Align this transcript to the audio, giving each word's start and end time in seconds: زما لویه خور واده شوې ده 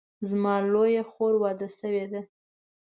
زما 0.29 0.55
لویه 0.71 1.03
خور 1.11 1.33
واده 1.43 1.67
شوې 1.79 2.05
ده 2.11 2.21